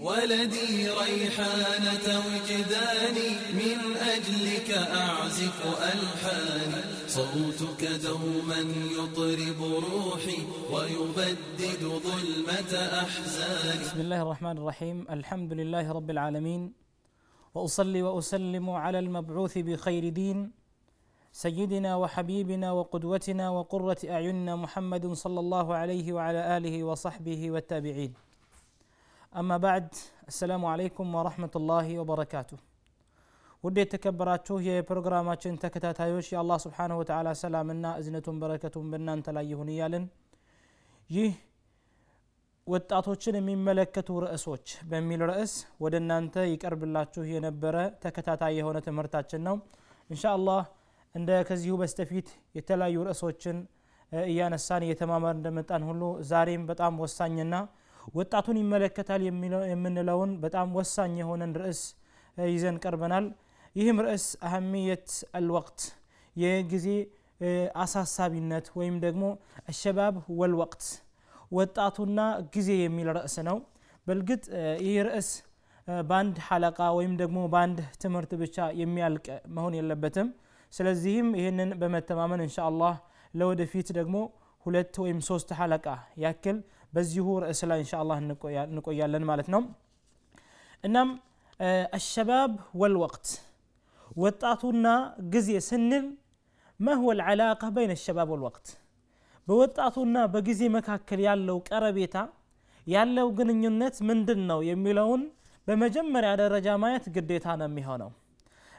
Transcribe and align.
ولدي 0.00 0.88
ريحانة 0.88 2.06
وجداني 2.26 3.30
من 3.60 3.96
أجلك 3.96 4.70
أعزف 4.70 5.58
ألحاني 5.92 6.82
صوتك 7.06 7.84
دوما 7.84 8.60
يطرب 8.98 9.60
روحي 9.62 10.38
ويبدد 10.72 11.82
ظلمة 11.84 12.72
أحزاني. 13.02 13.80
بسم 13.84 14.00
الله 14.00 14.22
الرحمن 14.22 14.58
الرحيم. 14.58 15.06
الحمد 15.10 15.52
لله 15.52 15.92
رب 15.92 16.10
العالمين. 16.10 16.72
وأصلي 17.54 18.02
وأسلم 18.02 18.70
على 18.70 18.98
المبعوث 18.98 19.58
بخير 19.58 20.08
دين. 20.08 20.52
سيدنا 21.32 21.96
وحبيبنا 21.96 22.72
وقدوتنا 22.72 23.50
وقرة 23.50 23.98
أعيننا 24.08 24.56
محمد 24.56 25.12
صلى 25.12 25.40
الله 25.40 25.74
عليه 25.74 26.12
وعلى 26.12 26.56
آله 26.56 26.84
وصحبه 26.84 27.50
والتابعين. 27.50 28.31
አማ 29.32 29.50
ባዕድ 29.62 29.92
አሰላሙ 30.28 30.62
አለይኩም 30.70 31.14
ወረህመቱላሂ 31.18 31.86
ወበረካቱ 32.00 32.50
ውድ 33.64 33.76
የተከበራችሁ 33.80 34.56
የፕሮግራማችን 34.66 35.58
ተከታታዮች 35.62 36.26
የአላህ 36.32 36.58
ስብሓንሁ 36.64 36.96
ወተላ 37.00 37.32
ሰላምና 37.42 37.86
እዝነቱን 38.00 38.36
በረከቱን 38.42 38.86
በእናንተ 38.92 39.34
ላይ 39.36 39.46
ይሁን 39.52 39.68
እያልን 39.74 40.04
ይህ 41.10 41.32
ወጣቶችን 42.66 43.38
የሚመለከቱ 43.38 44.18
ርዕሶች 44.24 44.66
በሚል 44.90 45.22
ርዕስ 45.30 45.54
ወደ 45.84 45.94
እናንተ 46.02 46.44
ይቀርብላችሁ 46.52 47.22
የነበረ 47.30 47.76
ተከታታይ 48.04 48.54
የሆነ 48.58 48.78
ትምህርታችን 48.86 49.42
ነው። 49.48 49.56
እንሻ 50.10 50.24
አላህ 50.36 50.60
እንደ 51.14 51.30
ከዚሁ 51.48 51.76
በስተፊት 51.80 52.28
የተለያዩ 52.58 52.98
ርዕሶችን 53.08 53.56
እያነሳን 54.12 54.84
እየተማመር 54.86 55.34
እንደመጣን 55.38 55.84
ሁሉ 55.88 56.02
ዛሬም 56.30 56.64
በጣም 56.70 57.00
ወሳኝና 57.02 57.54
ወጣቱን 58.14 58.56
ይመለከታል 58.60 59.20
የምንለውን 59.72 60.30
በጣም 60.44 60.68
ወሳኝ 60.78 61.12
የሆነን 61.20 61.52
ርዕስ 61.60 61.80
ይዘን 62.36 62.76
ቀርበናል። 62.84 63.26
ይህም 63.76 63.98
ርዕስ 64.04 64.24
አህሚየት 64.46 65.08
አልወቅት 65.38 65.80
የጊዜ 66.36 66.86
አሳሳቢነት 67.82 68.66
ወይም 68.78 68.96
ደግሞ 69.04 69.24
አሸባብ 69.70 70.16
ወልወቅት 70.40 70.84
ወጣቱና 71.52 72.20
ጊዜ 72.54 72.70
የሚል 72.80 73.08
ርዕስ 73.16 73.34
ነው። 73.48 73.56
በእርግጥ 74.06 74.44
ይህ 74.84 74.94
ርዕስ 75.08 75.28
በአንድ 76.04 76.36
ሐለቃ 76.46 76.80
ወይም 76.98 77.14
ደግሞ 77.20 77.38
በአንድ 77.52 77.78
ትምህርት 78.02 78.32
ብቻ 78.42 78.66
የሚያልቅ 78.80 79.26
መሆን 79.56 79.74
የለበትም። 79.78 80.28
ስለዚህም 80.72 81.28
ይህንን 81.38 81.70
በመተማመን 81.80 82.42
እንሻ 82.44 82.58
ለወደፊት 83.34 83.88
ደግሞ 83.98 84.16
ሁለት 84.66 84.94
ወይም 85.02 85.18
ሶስት 85.28 85.48
ሐለቃ 85.58 85.86
ያክል 86.24 86.56
በዚሁ 86.92 87.26
ርዕስ 87.44 87.60
ላይ 87.70 87.80
እንሻ 87.84 87.92
አላህ 88.02 88.16
እንቆያለን 88.70 89.24
ማለት 89.30 89.48
ነው 89.54 89.62
እናም 90.84 91.10
አሸባብ 91.98 92.52
ወልወቅት 92.82 93.26
ወጣቱና 94.22 94.86
ጊዜ 95.34 95.50
ስንል 95.68 96.06
መህወ 96.80 97.10
ልዓላቀ 97.18 97.62
በይነ 97.76 97.92
አሸባብ 97.98 98.28
ወልወቅት 98.34 98.66
በወጣቱና 99.48 100.16
በጊዜ 100.34 100.62
መካከል 100.76 101.20
ያለው 101.28 101.58
ቀረቤታ 101.68 102.16
ያለው 102.86 103.28
ግንኙነት 103.38 103.96
ምንድን 104.08 104.40
ነው 104.50 104.60
የሚለውን 104.70 105.22
በመጀመሪያ 105.66 106.30
ደረጃ 106.42 106.68
ማየት 106.82 107.04
ግዴታ 107.16 107.46
ነው 107.60 107.68
የሚሆነው 107.70 108.10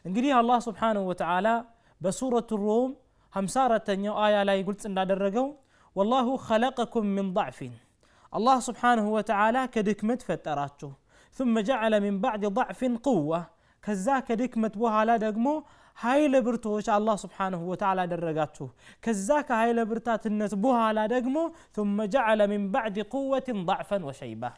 እንግዲህ 0.05 0.31
አላህ 0.39 0.57
ስብሓንሁ 0.67 1.03
ወተዓላ 1.11 1.47
በሱረቱ 2.01 2.51
ሮም 2.65 2.91
54ተኛው 3.33 4.15
አያ 4.23 4.37
ላይ 4.49 4.59
ግልጽ 4.67 4.83
እንዳደረገው 4.89 5.47
ወላሁ 5.95 6.27
ኸለቀኩም 6.47 7.07
ምን 7.17 7.27
ضዕፊን 7.37 7.73
አላህ 8.32 8.56
ስብሓንሁ 8.68 9.06
ወተዓላ 9.18 9.58
ከድክመት 9.74 10.22
ፈጠራችሁ 10.28 10.90
ثم 11.36 11.54
جعل 11.68 11.92
من 12.06 12.14
بعد 12.24 12.42
ضعف 12.58 12.80
قوة 13.08 13.40
ከዛ 13.84 14.06
ከድክመት 14.28 14.74
በኋላ 14.82 15.10
ደግሞ 15.26 15.46
ኃይለ 15.98 16.34
ብርቶች 16.46 16.86
አላህ 16.96 17.16
ስብሓንሁ 17.24 17.60
ወተዓላ 17.70 17.98
አደረጋችሁ 18.06 18.66
ከዛ 19.04 19.28
ከኃይለ 19.48 19.78
ብርታትነት 19.90 20.52
በኋላ 20.64 20.98
ደግሞ 21.14 21.36
ثم 21.76 21.96
جعل 22.14 22.40
من 22.52 22.62
بعد 22.76 22.96
قوة 23.14 23.48
ضعفا 23.70 23.98
وشيبة 24.08 24.50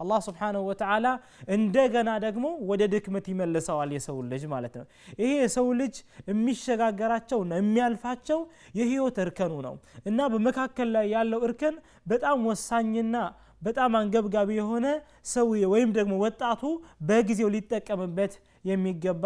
አላህ 0.00 0.18
ስብሓንሁ 0.26 0.62
ወተዓላ 0.68 1.06
እንደገና 1.54 2.10
ደግሞ 2.24 2.46
ወደ 2.70 2.82
ድክመት 2.92 3.26
ይመልሰዋል 3.32 3.90
የሰው 3.96 4.18
ልጅ 4.30 4.44
ማለት 4.52 4.74
ነው። 4.80 4.86
ይሄ 5.20 5.30
የሰው 5.42 5.68
ልጅ 5.80 5.94
የሚሸጋገራቸውና 6.30 7.52
የሚያልፋቸው 7.60 8.40
የህይወት 8.78 9.18
እርከኑ 9.24 9.52
ነው 9.66 9.76
እና 10.10 10.28
በመካከል 10.32 10.90
ላይ 10.96 11.06
ያለው 11.14 11.40
እርከን 11.48 11.76
በጣም 12.06 12.38
ወሳኝና 12.50 13.14
በጣም 13.62 13.96
አንገብጋቢ 13.98 14.50
የሆነ 14.58 14.86
ሰውዬ 15.30 15.64
ወይም 15.72 15.90
ደግሞ 15.96 16.12
ወጣቱ 16.22 16.62
በጊዜው 17.08 17.50
ሊጠቀምበት 17.54 18.34
የሚገባ 18.70 19.24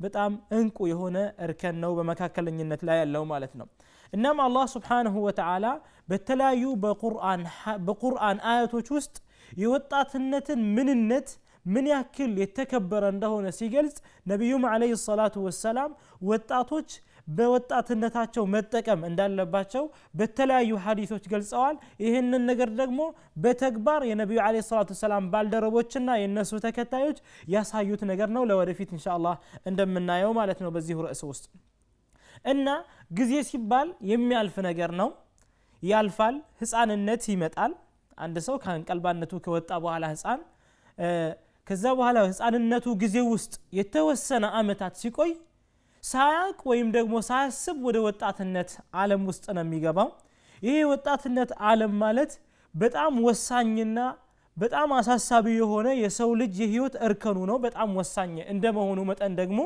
በጣም 0.00 0.30
እንቁ 0.56 0.78
የሆነ 0.90 1.16
እርከን 1.44 1.76
ነው 1.82 1.90
በመካከለኝነት 1.98 2.80
ላይ 2.88 2.96
ያለው 3.02 3.24
ማለት 3.32 3.52
ነው። 3.60 3.66
እናም 4.12 4.38
አላህ 4.46 4.64
ስብሓንሁ 4.72 5.14
ወተዓላ 5.26 5.66
በተለያዩ 6.08 6.64
በቁርአን 7.86 8.38
አያቶች 8.50 8.88
ውስጥ 8.96 9.14
የወጣትነትን 9.58 10.60
ምንነት 10.76 11.28
ምን 11.66 11.86
ያክል 11.90 12.32
የተከበረ 12.42 13.04
እንደሆነ 13.14 13.48
ሲገልጽ 13.58 13.96
ነቢዩም 14.26 14.64
አለህ 14.70 14.92
ሰላቱ 15.04 15.34
ወሰላም 15.46 15.90
ወጣቶች 16.30 16.88
በወጣትነታቸው 17.28 18.44
መጠቀም 18.54 19.00
እንዳለባቸው 19.08 19.84
በተለያዩ 20.18 20.70
ሀዲቶች 20.84 21.24
ገልጸዋል። 21.32 21.76
ይህንን 22.04 22.42
ነገር 22.50 22.70
ደግሞ 22.80 23.00
በተግባር 23.44 24.02
የነቢዩ 24.10 24.40
አለ 24.46 24.56
ሰላቱ 24.68 24.90
ወሰላም 24.96 25.28
ባልደረቦችና 25.32 26.16
የእነሱ 26.20 26.60
ተከታዮች 26.66 27.18
ያሳዩት 27.54 28.02
ነገር 28.10 28.30
ነው። 28.36 28.44
ለወደፊት 28.50 28.90
እንሻ 28.96 29.06
አላህ 29.16 29.36
እንደምናየው 29.66 30.32
ማለት 30.40 30.60
ነው 30.64 30.72
በዚሁ 30.76 30.98
ርዕስ 31.06 31.22
ውስጥ። 31.30 31.46
እና 32.46 32.68
ጊዜ 33.12 33.32
ሲባል 33.50 33.88
የሚያልፍ 34.10 34.56
ነገር 34.68 34.92
ነው። 35.00 35.10
ያልፋል 35.82 36.34
ህፃንነት 36.60 37.22
ይመጣል 37.30 37.72
አንድ 38.18 38.36
ሰው 38.46 38.56
ከአንቀልባነቱ 38.62 39.32
ከወጣ 39.44 39.70
በኋላ 39.84 40.04
ህፃን 40.12 40.40
ከዛ 41.66 41.84
በኋላ 41.98 42.18
ህፃንነቱ 42.28 42.86
ጊዜ 43.02 43.16
ውስጥ 43.32 43.52
የተወሰነ 43.78 44.44
አመታት 44.58 44.94
ሲቆይ 45.02 45.32
ሳያቅ 46.04 46.58
ወይም 46.70 46.88
ደግሞ 46.96 47.14
ሳያስብ 47.28 47.76
ወደ 47.88 47.98
ወጣትነት 48.06 48.70
አለም 49.00 49.22
ውስጥ 49.30 49.44
ነው 49.56 49.62
የሚገባው። 49.64 50.08
ይሄ 50.62 50.74
የወጣትነት 50.80 51.50
አለም 51.68 51.94
ማለት 52.02 52.32
በጣም 52.74 53.12
ወሳኝና 53.26 53.98
በጣም 54.56 54.90
አሳሳቢ 54.98 55.46
የሆነ 55.60 55.88
የሰው 56.00 56.30
ልጅ 56.40 56.54
የህይወት 56.62 56.94
እርከኑ 57.06 57.38
ነው። 57.50 57.56
በጣም 57.66 57.90
ወሳኝ 58.00 58.34
እንደመሆኑ 58.54 59.00
መጠን 59.10 59.32
ደግሞ 59.40 59.60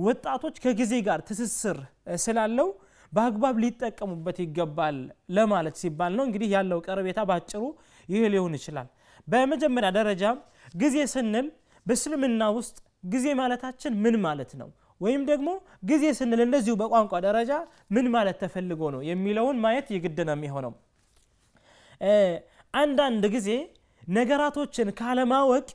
ወጣቶች 0.00 0.56
ከጊዜ 0.64 0.94
ጋር 1.06 1.20
ትስስር 1.28 1.78
ስላለው 2.24 2.68
በአግባብ 3.12 3.56
ሊጠቀሙበት 3.62 4.38
ይገባል 4.44 4.96
ለማለት 5.36 5.76
ሲባል 5.82 6.12
ነው። 6.18 6.24
እንግዲህ 6.28 6.48
ያለው 6.56 6.78
ቀረቤታ 6.86 7.20
ባጭሩ 7.30 7.62
ይህ 8.08 8.24
ሊሆን 8.34 8.54
ይችላል። 8.58 8.88
በመጀመሪያ 9.28 9.90
ደረጃ 9.98 10.24
ጊዜ 10.74 10.96
ስንል 11.14 11.46
በእስልምና 11.86 12.42
ውስጥ 12.58 12.76
ጊዜ 13.12 13.26
ማለታችን 13.40 13.92
ምን 14.04 14.14
ማለት 14.24 14.52
ነው? 14.60 14.68
ወይም 15.00 15.22
ደግሞ 15.30 15.48
ጊዜ 15.90 16.04
ስንል 16.18 16.40
እንደዚሁ 16.44 16.74
በቋንቋ 16.80 17.12
ደረጃ 17.26 17.50
ምን 17.94 18.06
ማለት 18.14 18.36
ተፈልጎ 18.42 18.80
ነው 18.94 19.02
የሚለውን 19.08 19.58
ማየት 19.64 19.88
የግድ 19.94 20.18
ነው 20.28 20.34
የሚሆነው። 20.36 20.72
አንዳንድ 22.74 23.24
ጊዜ 23.34 23.50
ነገራቶችን 24.10 24.88
ካለማወቅ 24.98 25.66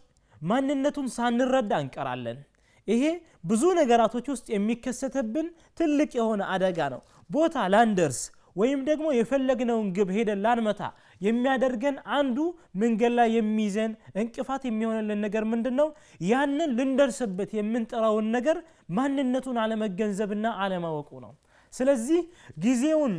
ማንነቱን 0.42 1.08
ሳንረዳ 1.16 1.74
እንቀራለን። 1.84 2.40
ይሄ 2.88 3.04
ብዙ 3.50 3.64
ነገራቶች 3.80 4.26
ውስጥ 4.32 4.48
የሚከሰትብን 4.54 5.48
ትልቅ 5.80 6.10
የሆነ 6.20 6.42
አደጋ 6.54 6.80
ነው 6.94 7.02
ቦታ 7.34 7.66
ላንደርስ 7.74 8.20
ወይም 8.56 8.82
ደግሞ 8.90 9.06
የፈለግነውን 9.18 9.88
ግብ 9.96 10.10
ሄደን 10.16 10.42
ላንመታ 10.46 10.82
የሚያደርገን 11.22 11.96
አንዱ 12.18 12.38
መንገድ 12.82 13.14
ላይ 13.20 13.30
የሚይዘን 13.36 13.92
እንቅፋት 14.22 14.64
የሚሆንልን 14.68 15.20
ነገር 15.26 15.44
ምንድን 15.52 15.76
ነው 15.82 15.88
ያንን 16.26 16.72
ልንደርስበት 16.80 17.52
የምንጠራውን 17.60 18.28
ነገር 18.36 18.58
ማንነቱን 18.98 19.58
አለመገንዘብና 19.64 20.46
አለማወቁ 20.64 21.12
ነው። 21.26 21.34
ስለዚህ 21.74 22.22
ጊዜውን 22.66 23.16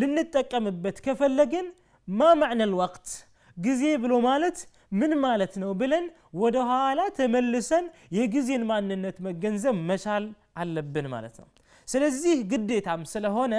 ልንጠቀምበት 0.00 0.98
ከፈለግን 1.06 1.66
ማ 2.08 2.30
ማዕነ 2.40 2.62
ልወቅት 2.72 3.08
ጊዜ 3.56 3.82
ብሎ 4.02 4.12
ማለት 4.26 4.58
ምን 5.00 5.12
ማለት 5.24 5.54
ነው? 5.62 5.70
ብለን 5.80 6.04
ወደ 6.42 6.56
ኋላ 6.70 7.00
ተመልሰን 7.18 7.84
የጊዜን 8.16 8.62
ማንነት 8.70 9.16
መገንዘብ 9.26 9.76
መቻል 9.90 10.24
አለብን 10.60 11.06
ማለት 11.14 11.36
ነው 11.42 11.48
ስለዚህ 11.88 12.36
ግዴታም 12.50 13.02
ስለሆነ 13.12 13.54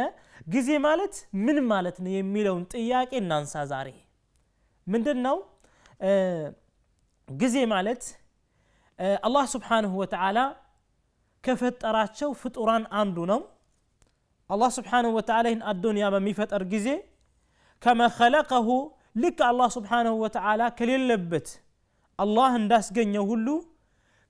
ጊዜ 0.53 0.69
ማለት 0.85 1.15
ምን 1.45 1.57
ማለት 1.71 1.97
ነው 2.03 2.11
የሚለውን 2.15 2.63
ጥያቄ 2.73 3.11
እናንሳ 3.21 3.63
ዛሬ። 3.71 3.89
ምንድን 4.87 5.19
ነው 5.27 5.37
ጊዜ 7.27 7.55
ማለት 7.73 8.03
አላህ 9.27 9.45
ስብሓንሁ 9.53 9.91
ወተዓላ 10.01 10.39
ከፈጠራቸው 11.43 12.29
ፍጡራን 12.41 12.83
አንዱ 12.99 13.17
ነው። 13.31 13.41
አላህ 14.49 14.69
ስብሓንሁ 14.77 15.11
ወተዓላ 15.17 15.45
ይህን 15.51 15.63
አዱንያ 15.71 16.05
በሚፈጠር 16.13 16.63
ጊዜ 16.73 16.87
ከመ 17.81 18.01
ኸለቀሁ 18.17 18.67
ልክ 19.23 19.39
አላህ 19.47 19.69
ስብሓንሁ 19.77 20.13
ወተዓላ 20.23 20.61
ከሌለበት 20.77 21.47
አላህ 22.19 22.51
እንዳስገኘው 22.61 23.25
ሁሉ 23.31 23.47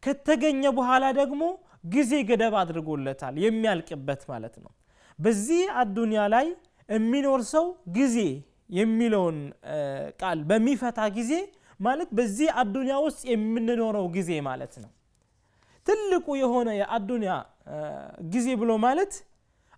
ከተገኘ 0.04 0.63
በኋላ 0.78 1.06
ደግሞ 1.19 1.42
ጊዜ 1.83 2.12
ገደብ 2.30 2.53
አድርጎለታል 2.62 3.35
የሚያልቅበት 3.44 4.21
ማለት 4.31 4.56
ነው። 4.63 4.71
በዚህ 5.19 5.63
አዱንያ 5.81 6.21
ላይ 6.33 6.47
የሚኖር 6.89 7.41
ሰው 7.53 7.65
ጊዜ 7.97 8.18
የሚለውን 8.77 9.38
ቃል 10.21 10.39
በሚፈታ 10.50 11.00
ጊዜ 11.18 11.33
ማለት 11.80 12.09
በዚህ 12.18 12.50
አዱንያ 12.62 12.95
ውስጥ 13.06 13.21
የምንኖረው 13.31 14.06
ጊዜ 14.15 14.31
ማለት 14.47 14.74
ነው። 14.83 14.91
ትልቁ 15.88 16.25
የሆነ 16.41 16.69
የአዱንያ 16.80 17.31
ጊዜ 18.33 18.47
ብሎ 18.62 18.71
ማለት 18.86 19.13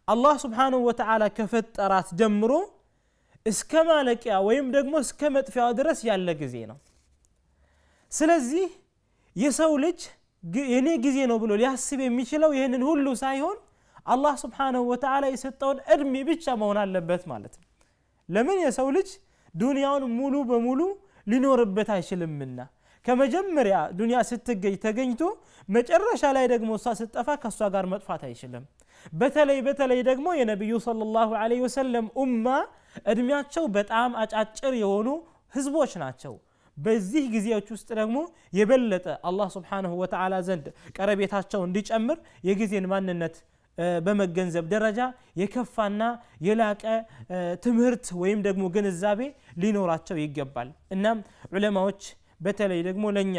አላህ 0.08 0.36
ስብሓንሁ 0.44 0.80
ወተዓላ 0.88 1.24
ከፈጠራት 1.38 2.10
ጀምሮ 2.19 2.51
እስከ 3.46 3.72
ማለቂያ 3.90 4.36
ወይም 4.48 4.68
ደግሞ 4.75 4.94
እስከ 5.06 5.30
መጥፊያው 5.36 5.72
ድረስ 5.80 6.00
ያለ 6.10 6.30
ጊዜ 6.42 6.56
ነው። 6.72 6.78
ስለዚህ 8.12 8.68
የሰው 9.36 9.74
ልጅ 9.84 10.00
የኔ 10.70 10.88
ጊዜ 11.06 11.18
ነው 11.30 11.38
ብሎ 11.44 11.52
ሊያስብ 11.62 12.00
የሚችለው 12.06 12.52
ይህንን 12.58 12.84
ሁሉ 12.90 13.08
ሳይሆን 13.22 13.58
አላህ 14.06 14.34
ስብሓንሁ 14.42 14.82
ወተዓላ 14.92 15.26
የሰጠውን 15.32 15.78
እድሜ 15.94 16.16
ብቻ 16.30 16.46
መሆን 16.62 16.78
አለበት 16.82 17.24
ማለት 17.32 17.54
ነው። 17.60 17.66
ለምን 18.30 18.58
የሰው 18.66 18.88
ልጅ 18.98 19.10
ዱንያውን 19.54 20.04
ሙሉ 20.18 20.36
በሙሉ 20.50 20.82
ሊኖርበት 21.28 21.90
አይችልምና? 21.96 22.60
ከመጀመሪያ 23.06 23.78
ዱንያ 23.98 24.18
ስትገኝ 24.30 24.76
ተገኝቶ 24.84 25.22
መጨረሻ 25.70 26.24
ላይ 26.38 26.46
ደግሞ 26.54 26.70
እሷ 26.80 26.94
ስትጠፋ 27.00 27.28
ከእሷ 27.44 27.70
ጋር 27.76 27.86
መጥፋት 27.94 28.22
አይችልም። 28.28 28.64
በተለይ 29.14 29.60
በተለይ 29.68 30.00
ደግሞ 30.10 30.28
የነቢዩ 30.40 30.74
ሰለላሁ 30.86 31.30
ዐለይሂ 31.42 31.62
ወሰለም 31.66 32.06
ኡማ 32.24 32.46
እድሜያቸው 33.12 33.66
በጣም 33.78 34.12
አጫጭር 34.22 34.74
የሆኑ 34.82 35.08
ህዝቦች 35.54 35.92
ናቸው 36.04 36.34
በዚህ 36.77 37.25
ጊዜዎች 37.33 37.68
ውስጥ 37.74 37.89
ደግሞ 38.00 38.18
የበለጠ 38.60 39.07
አላህ 39.30 39.48
ስብሓንሁ 39.56 39.92
ወተዓላ 40.01 40.36
ዘንድ 40.48 40.66
ቀረቤታቸው 40.98 41.62
እንዲጨምር 41.68 42.18
የጊዜን 42.50 42.88
ማንነት 42.94 43.36
በመገንዘብ 44.06 44.66
ደረጃ 44.74 45.00
የከፋና 45.39 46.04
የላቀ 46.48 46.83
ትምህርት 47.66 48.06
ወይም 48.22 48.39
ደግሞ 48.48 48.63
ግንዛቤ 48.75 49.22
ሊኖራቸው 49.63 50.18
ይገባል። 50.24 50.69
እናም 50.95 51.18
ዑለማዎች 51.51 52.01
በተለይ 52.45 52.81
ደግሞ 52.88 53.06
ለእኛ 53.18 53.38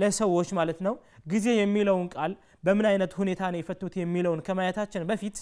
ለሰዎች 0.00 0.50
ማለት 0.58 0.80
ነው 0.86 0.94
ጊዜ 1.28 1.46
የሚለውን 1.60 2.06
ቃል 2.14 2.32
በምን 2.64 2.86
አይነት 2.90 3.12
ሁኔታ 3.20 3.42
ነው 3.52 3.58
የፈቱት 3.60 3.94
የሚለውን 4.00 4.40
ከማየታችን 4.46 5.02
በፊት 5.10 5.36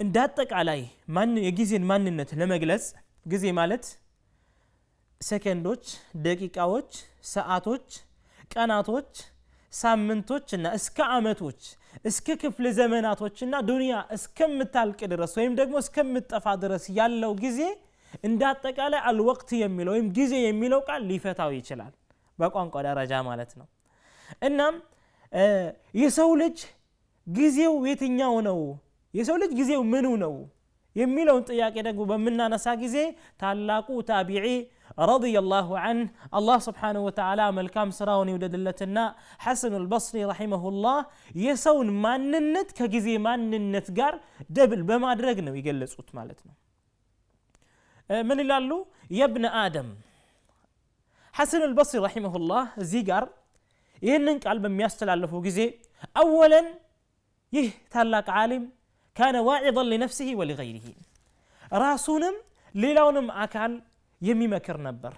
እንደ 0.00 0.16
አጠቃላይ 0.24 0.80
የጊዜን 1.46 1.84
ማንነት 1.90 2.30
ለመግለጽ 2.40 2.84
ጊዜ 3.26 3.44
ማለት 3.58 3.84
ሰከንዶች 5.20 5.84
ደቂቃዎች 6.24 6.90
ሰዓቶች 7.26 7.86
ቀናቶች 8.52 9.10
ሳምንቶች 9.72 10.48
እና 10.56 10.66
እስከ 10.78 10.98
አመቶች 11.14 11.60
እስከ 12.04 12.36
ክፍለ 12.42 12.66
ዘመናቶችና 12.78 13.54
ዱንያ 13.68 13.94
እስከምታልቅ 14.16 15.00
ድረስ 15.12 15.32
ወይም 15.38 15.52
ደግሞ 15.60 15.76
እስከምጠፋ 15.84 16.46
ድረስ 16.64 16.84
ያለው 16.98 17.32
ጊዜ 17.44 17.60
እንደ 18.24 18.42
አጠቃላይ 18.50 19.00
አልወቅት 19.08 19.50
የሚለው 19.62 19.92
ወይም 19.96 20.08
ጊዜ 20.18 20.34
የሚለው 20.44 20.80
ቃል 20.88 21.02
ሊፈታው 21.10 21.50
ይችላል። 21.58 21.92
በቋንቋ 22.38 22.74
ደረጃ 22.88 23.12
ማለት 23.28 23.50
ነው። 23.60 23.66
እናም 24.48 24.74
የሰው 26.00 26.30
ልጅ 26.42 26.58
ጊዜው 27.26 27.74
የትኛው 27.88 28.34
ነው? 28.48 28.58
የሰው 29.14 29.36
ልጅ 29.42 29.52
ጊዜው 29.60 29.80
ምኑ 29.92 30.06
ነው? 30.24 30.34
የሚለውን 30.96 31.42
ጥያቄ 31.48 31.76
ደግሞ 31.86 32.02
በምናነሳ 32.10 32.66
ጊዜ 32.82 32.96
ታላቁ 33.40 33.88
ታቢዒ 34.10 34.46
رضي 35.10 35.39
الله 35.39 35.68
عنه 35.82 36.08
አላህ 36.38 36.58
سبحانه 36.66 37.00
وتعالى 37.06 37.40
መልካም 37.58 37.88
ስራውን 37.98 38.28
ይውደድለትና 38.32 38.98
ሐሰኑል 39.44 39.74
በስሪ 39.84 40.22
رحمه 40.30 40.69
الله 40.69 40.98
የሰውን 41.44 41.90
ማንነት 42.04 42.70
ከጊዜ 42.78 43.08
ማንነት 43.26 43.88
ጋር 43.98 44.14
double 44.58 44.82
በማድረግ 44.90 45.40
ነው 45.46 45.56
የገለጹት 45.58 46.10
ማለት 46.18 46.40
ነው 46.48 46.54
ምን 48.10 48.40
ይላሉ 48.42 48.70
يا 49.18 49.27
ابن 49.27 49.46
آدم 49.62 49.88
ሐሰን 51.34 51.62
አልበስሪ 51.66 51.98
رحمه 52.04 52.38
الله 52.38 52.64
እዚህ 52.82 53.02
ጋር 53.08 53.24
ይህንን 54.02 54.36
ቃል 54.44 54.58
በሚያስተላልፉ 54.64 55.32
ጊዜ 55.46 55.60
أولا 56.20 56.66
ይህ 57.52 57.66
ታላቅ 57.94 58.26
ዓሊም 58.40 58.64
كان 59.16 59.36
واعظا 59.48 59.86
لنفسه 59.92 60.30
ولغيره 60.40 60.86
ራሱንም 61.82 62.34
ሌላውንም 62.74 63.28
አካል 63.44 63.72
የሚመክር 64.22 64.78
ነበር። 64.86 65.14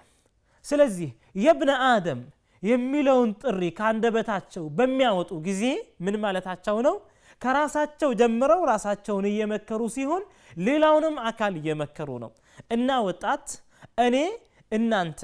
ስለዚህ 0.65 1.09
የብነ 1.43 1.71
አደም 1.89 2.21
የሚለውን 2.63 3.29
ጥሪ 3.41 3.61
ከአንደበታቸው 3.77 4.63
በሚያወጡ 4.77 5.31
ጊዜ 5.45 5.63
ምን 6.05 6.15
ማለታቸው 6.23 6.77
ነው? 6.87 6.95
ከራሳቸው 7.41 8.09
ጀምረው 8.19 8.61
ራሳቸውን 8.71 9.25
እየመከሩ 9.29 9.81
ሲሆን 9.95 10.23
ሌላውንም 10.61 11.15
አካል 11.29 11.53
እየመከሩ 11.59 12.09
ነው። 12.23 12.31
እና 12.75 12.89
ወጣት 13.07 13.45
እኔ 14.05 14.15
እናንተ። 14.71 15.21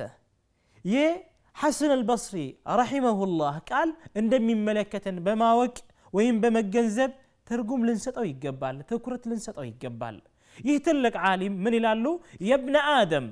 የሐሰን 0.85 1.91
አልበስሪ 1.95 2.37
ረሒመሁላህ 2.79 3.55
ቃል 3.69 3.89
እንደሚመለከተን 4.21 5.17
በማወቅ 5.25 5.75
ወይም 6.13 6.35
በመገንዘብ 6.43 7.11
ትርጉም 7.47 7.81
ልንሰጠው 7.87 8.25
ይገባል 8.29 8.77
ትኩረት 8.89 9.23
ልንሰጠው 9.31 9.65
ይገባል 9.69 10.15
ይህ 10.59 10.77
ትልቅ 10.85 11.15
ዓሊም 11.25 11.53
ምን 11.63 11.73
ይላሉ? 11.77 12.05
የብነ 12.49 12.75
አደም 12.93 13.27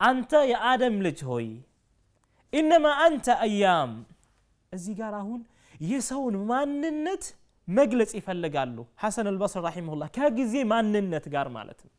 አንተ 0.00 0.32
የአደም 0.50 0.96
ልጅ 1.06 1.18
ሆይ 1.30 1.46
ኢነማ 2.52 2.86
አንተ 3.04 3.26
አያም። 3.44 3.92
እዚህ 4.72 4.94
ጋር 5.00 5.14
አሁን 5.20 5.40
የሰውን 5.84 6.36
ማንነት 6.50 7.24
መግለጽ 7.68 8.12
ይፈልጋሉ 8.18 8.76
ሐሰን 9.02 9.26
አልበስር 9.30 9.62
ረሒመሁላህ 9.66 10.08
ከጊዜ 10.16 10.54
ማንነት 10.72 11.24
ጋር 11.34 11.46
ማለት 11.56 11.80
ነው። 11.86 11.92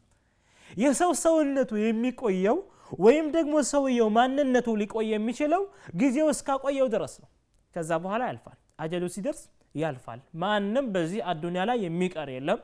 የሰው 0.77 1.11
ሰውነቱ 1.23 1.71
የሚቆየው 1.81 2.57
ወይም 2.99 3.27
ደግሞ 3.35 3.55
ሰውየው 3.71 4.09
ማንነቱ 4.17 4.67
ሊቆይ 4.81 5.07
የሚችለው 5.13 5.63
ጊዜው 6.01 6.27
እስካቆየው 6.33 6.87
ድረስ 6.93 7.13
ነው። 7.23 7.29
ከዛ 7.75 7.91
በኋላ 8.03 8.21
ያልፋል 8.29 8.57
አጀሉ 8.83 9.05
ሲደርስ 9.15 9.41
ያልፋል። 9.75 10.19
ማንም 10.43 10.85
በዚህ 10.93 11.21
አዱኒያ 11.31 11.63
ላይ 11.69 11.77
የሚቀር 11.85 12.29
የለም 12.35 12.59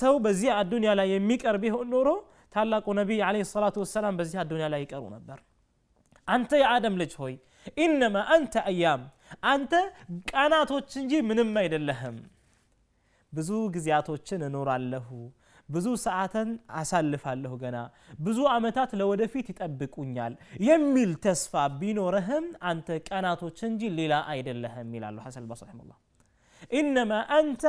ሰው 0.00 0.14
በዚህ 0.24 0.50
አዱኒያ 0.58 0.92
ላይ 1.00 1.08
የሚቀር 1.14 1.56
ቢሆን 1.64 1.88
ኖሮ 1.94 2.08
ታላቁ 2.52 2.86
ነቢይ 2.98 3.20
አለ 3.28 3.36
ሰላቱ 3.50 3.76
ወሰላም 3.84 4.16
በዚህ 4.18 4.38
አዱኒያ 4.42 4.66
ላይ 4.74 4.80
ይቀሩ 4.84 5.04
ነበር። 5.14 5.38
አንተ 6.28 6.50
የአደም 6.60 6.94
ልጅ 7.00 7.12
ሆይ 7.22 7.34
ኢነማ 7.82 8.16
አንተ 8.34 8.54
አያም 8.70 9.02
አንተ 9.50 9.72
ቀናቶች 10.32 10.90
እንጂ 11.00 11.12
ምንም 11.28 11.50
አይደለህም። 11.62 12.16
ብዙ 13.32 13.50
ጊዜያቶችን 13.74 14.40
እኖራለሁ 14.48 15.08
ብዙ 15.68 15.86
ሰዓትን 16.04 16.48
አሳልፋለሁ 16.80 17.52
ገና 17.62 17.76
ብዙ 18.24 18.38
አመታት 18.54 18.90
ለወደፊት 19.00 19.46
ይጠብቁኛል 19.52 20.32
የሚል 20.68 21.12
ተስፋ 21.24 21.62
ቢኖረህም 21.80 22.46
አንተ 22.70 22.98
ቀናቶች 23.08 23.58
እንጂ 23.70 23.90
ሌላ 23.98 24.14
አይደለህም 24.32 24.90
ይላሉ 24.96 25.16
ሐሰን 25.26 25.46
በስ 25.50 25.62
ረሒመሁላ 25.66 25.92
ኢነማ 26.72 27.12
አንተ 27.38 27.62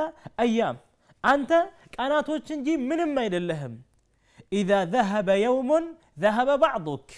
አያም 0.46 0.78
አንተ 1.25 1.51
ቀናቶች 1.97 2.47
እንጂ 2.57 2.69
ምንም 2.91 3.13
አይደለህም 3.23 3.75
ኢዛ 4.59 4.71
ዘሀበ 4.95 5.29
የውሙን 5.45 5.85
ዘሀበ 6.23 6.51
ባዕዱክ 6.63 7.09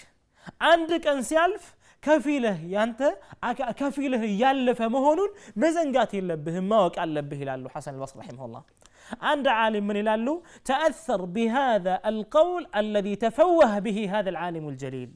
አንድ 0.72 0.90
ቀን 1.04 1.18
ሲያልፍ 1.28 1.64
ከፊልህ 2.02 2.58
ያንተ 2.74 3.00
ከፊልህ 3.80 4.22
እያለፈ 4.30 4.80
መሆኑን 4.94 5.30
መዘንጋት 5.62 6.12
የለብህም 6.18 6.66
ማወቅ 6.72 6.94
አለብህ 7.04 7.40
ይላሉ 7.44 7.64
ሐሰን 7.74 7.94
አልበስር 7.96 8.18
ረሒመሁላህ 8.22 8.64
عند 9.30 9.46
عالم 9.58 9.84
من 9.90 9.96
يلالو 10.02 10.34
تأثر 10.70 11.20
بهذا 11.36 11.94
القول 12.10 12.62
الذي 12.82 13.14
تفوه 13.24 13.72
به 13.86 13.98
هذا 14.14 14.30
العالم 14.34 14.64
الجليل 14.72 15.10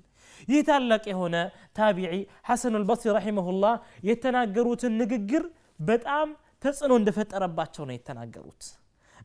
يتعلق 0.55 1.05
هنا 1.21 1.43
تابعي 1.79 2.21
حسن 2.49 2.73
البصري 2.81 3.11
رحمه 3.19 3.47
الله 3.53 3.75
يتناقروت 4.11 4.83
النققر 4.91 5.45
በጣም 5.89 6.29
ተጽዕኖ 6.65 6.93
እንደፈጠረባቸው 7.01 7.83
ነው 7.89 7.95
የተናገሩት 7.97 8.63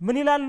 ምን 0.01 0.17
ይላሉ? 0.21 0.49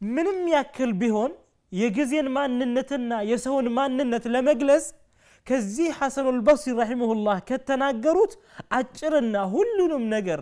ምንም 0.00 0.40
ያክል 0.54 0.92
ቢሆን 1.00 1.32
የጊዜን 1.72 2.28
ማንነትና 2.36 3.12
የሰውን 3.30 3.66
ማንነት 3.76 4.24
ለመግለጽ 4.34 4.86
ከዚህ 5.46 5.88
ሐሰኑ 5.98 6.26
ልበስሪ 6.36 6.72
ረሒመሁላህ 6.80 7.38
ከተናገሩት 7.48 8.32
አጭርና 8.78 9.36
ሁሉንም 9.52 10.04
ነገር 10.14 10.40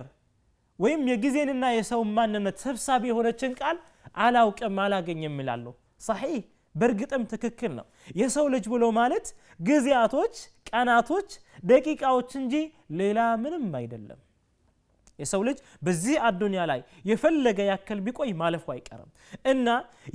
ወይም 0.78 1.02
የጊዜንና 1.10 1.64
የሰውን 1.74 2.10
ማንነት 2.18 2.56
ሰብሳቢ 2.64 3.02
የሆነችን 3.10 3.52
ቃል 3.60 3.76
አላውቅም 4.24 4.78
አላገኝም 4.84 5.36
ይላሉ። 5.42 5.64
ሰሒህ 6.06 6.38
በእርግጥም 6.74 7.22
ትክክል 7.32 7.72
ነው። 7.78 7.86
የሰው 8.16 8.46
ልጅ 8.54 8.64
ብሎ 8.72 8.84
ማለት 8.98 9.26
ጊዜያቶች 9.60 10.34
ቀናቶች 10.70 11.30
ደቂቃዎች 11.64 12.30
እንጂ 12.40 12.54
ሌላ 13.00 13.20
ምንም 13.44 13.66
አይደለም 13.80 14.20
የሰው 15.18 15.42
ልጅ 15.48 15.58
በዚህ 15.82 16.16
አዱኒያ 16.28 16.62
ላይ 16.70 16.80
የፈለገ 17.04 17.58
ያክል 17.70 18.00
ቢቆይ 18.06 18.32
ማለፉ 18.40 18.66
አይቀርም። 18.74 19.10
እና 19.52 19.68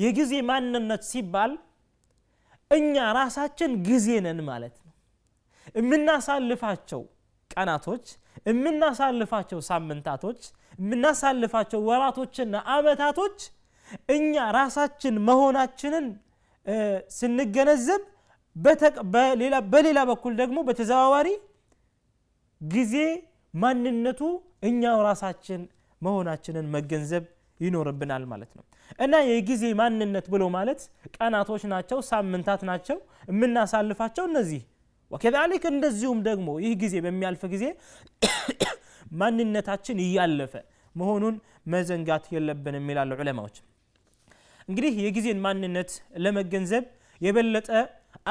የጊዜ 0.04 0.34
ማንነት 0.50 1.04
ሲባል 1.12 1.54
እኛ 2.72 2.96
ራሳችን 3.18 3.72
ጊዜ 3.88 4.08
ነን 4.26 4.40
ማለት 4.50 4.76
ነው። 4.80 4.92
የምናሳልፋቸው 5.76 7.02
ቀናቶች 7.50 8.06
የምናሳልፋቸው 8.50 9.60
ሳምንታቶች 9.70 10.40
የምናሳልፋቸው 10.80 11.82
ወራቶችና 11.90 12.56
አመታቶች 12.76 13.38
እኛ 14.16 14.34
ራሳችን 14.58 15.16
መሆናችንን 15.28 16.06
ስንገነዘብ 17.18 18.02
በሌላ 19.74 20.00
በኩል 20.10 20.34
ደግሞ 20.42 20.58
በተዘዋዋሪ 20.68 21.30
ጊዜ 22.62 22.96
ማንነቱ 23.54 24.22
እኛው 24.68 25.00
ራሳችን 25.08 25.62
መሆናችንን 26.02 26.68
መገንዘብ 26.76 27.24
ይኖርብናል 27.60 28.24
ማለት 28.32 28.52
ነው። 28.58 28.64
እና 29.00 29.16
የጊዜ 29.28 29.64
ማንነት 29.80 30.26
ብሎ 30.34 30.44
ማለት 30.56 30.82
ቀናቶች 31.16 31.64
ናቸው 31.74 32.00
ሳምንታት 32.10 32.62
ናቸው 32.70 32.98
የምናሳልፋቸው 33.32 34.26
እነዚህ። 34.30 34.62
ወከዛሊክ 35.12 35.64
እንደዚሁም 35.72 36.20
ደግሞ 36.28 36.50
ይህ 36.64 36.74
ጊዜ 36.84 36.96
በሚያልፍ 37.06 37.44
ጊዜ 37.54 37.66
ማንነታችን 39.22 39.98
እያለፈ 40.06 40.54
መሆኑን 40.96 41.36
መዘንጋት 41.68 42.26
የለብንም 42.36 42.88
ይላሉ 42.92 43.12
ዑለማዎች። 43.20 43.56
እንግዲህ 44.70 44.94
የጊዜን 45.04 45.40
ማንነት 45.46 45.92
ለመገንዘብ 46.24 46.84
የበለጠ 47.22 47.70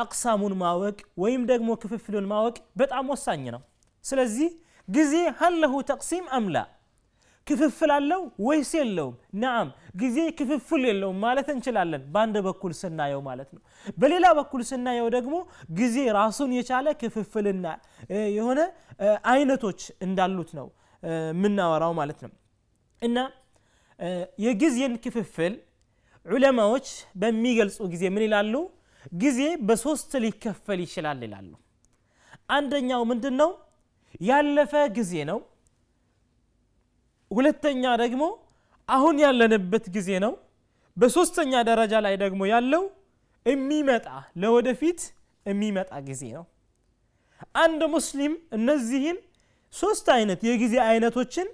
አቅሳሙን 0.00 0.54
ማወቅ 0.60 0.98
ወይም 1.22 1.42
ደግሞ 1.50 1.70
ክፍፍሉን 1.82 2.26
ማወቅ 2.32 2.56
በጣም 2.76 3.06
ወሳኝ 3.12 3.44
ነው። 3.54 3.62
ስለዚህ 4.04 4.48
ጊዜ 4.88 5.12
ሀለሁ 5.38 5.74
ተቅሲም 5.90 6.24
አምላ 6.36 6.56
ክፍፍል 7.46 7.90
አለው 7.94 8.20
ወይስ 8.46 8.70
የለውም? 8.78 9.14
ናም 9.42 9.68
ጊዜ 9.96 10.18
ክፍፍል 10.38 10.82
የለውም 10.88 11.16
ማለት 11.24 11.48
እንችላለን 11.54 12.02
በአንድ 12.12 12.36
በኩል 12.46 12.72
ስናየው 12.80 13.20
ማለት 13.28 13.48
ነው። 13.56 13.62
በሌላ 13.98 14.26
በኩል 14.38 14.60
ስናየው 14.70 15.08
ደግሞ 15.16 15.34
ጊዜ 15.78 15.96
ራሱን 16.18 16.50
የቻለ 16.58 16.86
ክፍፍልና 17.00 17.66
የሆነ 18.36 18.60
አይነቶች 19.32 19.80
እንዳሉት 20.06 20.52
ነው 20.58 20.68
የምናወራው 21.30 21.92
ማለት 22.00 22.20
ነው። 22.26 22.32
እና 23.02 23.18
የጊዜን 24.44 24.94
ክፍፍል 25.04 25.54
ዑለማዎች 26.26 26.88
በሚገልጹ 27.20 27.78
ጊዜ 27.92 28.04
ምን 28.14 28.24
ይላሉ? 28.26 28.54
ጊዜ 29.16 29.38
በሶስት 29.68 30.12
ሊከፈል 30.24 30.80
ይችላል 30.84 31.20
ይላሉ። 31.26 31.50
አንደኛው 32.56 33.02
ምንድን 33.10 33.34
ነው 33.40 33.50
ያለፈ 34.20 34.72
ጊዜ 34.96 35.12
ነው። 35.30 35.38
ሁለተኛ 37.30 37.84
ደግሞ 38.02 38.22
አሁን 38.88 39.16
ያለንበት 39.24 39.84
ጊዜ 39.96 40.10
ነው። 40.24 40.32
በሶስተኛ 40.96 41.52
ደረጃ 41.68 41.94
ላይ 42.06 42.14
ደግሞ 42.22 42.42
ያለው 42.52 42.82
የሚመጣ 43.46 44.06
ለወደፊት 44.42 45.00
የሚመጣ 45.46 45.92
ጊዜ 46.08 46.22
ነው። 46.36 46.44
አንድ 47.62 47.80
ሙስሊም 47.94 48.34
እነዚህን 48.56 49.16
ሶስት 49.74 50.06
አይነት 50.16 50.40
የጊዜ 50.48 50.74
አይነቶችን 50.88 51.48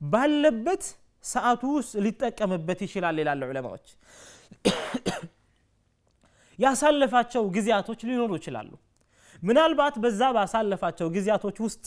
ባለበት 0.00 0.82
ሰዓቱ 1.24 1.62
ውስጥ 1.76 1.92
ሊጠቀምበት 2.04 2.80
ይችላል 2.86 3.16
ይላሉ 3.22 3.42
ዑለማዎች። 3.50 3.86
ያሳለፋቸው 6.58 7.44
ጊዜያቶች 7.54 8.00
ሊኖሩ 8.08 8.32
ይችላሉ 8.40 8.70
ምናልባት 9.43 9.95
በዛ 10.03 10.21
ባሳለፋቸው 10.37 11.09
ጊዜያቶች 11.15 11.57
ውስጥ 11.65 11.83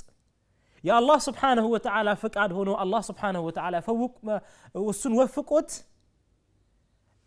የአላህ 0.85 1.19
ስብሓንሁ 1.29 1.67
ወተዓላ 1.75 2.11
ፍቃድ 2.23 2.51
ሆኖ 2.59 2.71
አላህ 2.85 3.03
ስብሓንሁ 3.11 3.43
ወተዓላ 3.49 3.75
እሱን 4.93 5.15
ወፍቆት 5.21 5.71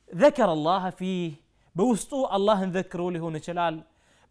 ذكر 0.09 0.49
الله 0.57 0.83
فيه 0.99 1.25
በውስጡ 1.75 2.11
አላህን 2.35 2.69
ዘክሮ 2.75 3.01
ሊሆን 3.15 3.35
ይችላል 3.39 3.75